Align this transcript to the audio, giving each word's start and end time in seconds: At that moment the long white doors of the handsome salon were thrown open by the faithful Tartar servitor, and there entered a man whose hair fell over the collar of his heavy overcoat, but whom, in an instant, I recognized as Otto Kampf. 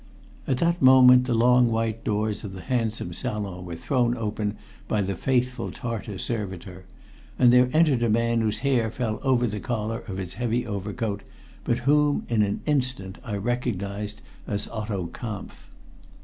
At 0.47 0.57
that 0.57 0.81
moment 0.81 1.25
the 1.27 1.35
long 1.35 1.69
white 1.69 2.03
doors 2.03 2.43
of 2.43 2.53
the 2.53 2.61
handsome 2.61 3.13
salon 3.13 3.65
were 3.65 3.75
thrown 3.75 4.17
open 4.17 4.57
by 4.87 5.01
the 5.03 5.15
faithful 5.15 5.71
Tartar 5.71 6.17
servitor, 6.17 6.85
and 7.37 7.53
there 7.53 7.69
entered 7.71 8.01
a 8.01 8.09
man 8.09 8.41
whose 8.41 8.61
hair 8.65 8.89
fell 8.89 9.19
over 9.21 9.45
the 9.45 9.59
collar 9.59 9.99
of 9.99 10.17
his 10.17 10.33
heavy 10.33 10.65
overcoat, 10.65 11.21
but 11.63 11.77
whom, 11.85 12.25
in 12.29 12.41
an 12.41 12.61
instant, 12.65 13.19
I 13.23 13.37
recognized 13.37 14.23
as 14.47 14.67
Otto 14.69 15.05
Kampf. 15.05 15.69